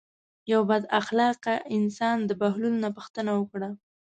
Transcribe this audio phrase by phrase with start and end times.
[0.51, 3.69] یو بد اخلاقه انسان د بهلول نه پوښتنه وکړه.